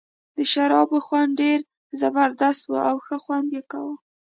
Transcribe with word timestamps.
د 0.37 0.39
شرابو 0.51 0.97
خوند 1.07 1.31
ډېر 1.41 1.59
زبردست 2.01 2.61
وو 2.65 2.79
او 2.89 2.97
ښه 3.05 3.17
خوند 3.23 3.47
یې 3.55 3.61
کاوه. 3.71 3.95